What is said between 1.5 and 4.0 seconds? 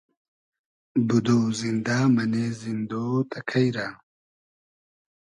زیندۂ مئنې زیندۉ تئکݷ رۂ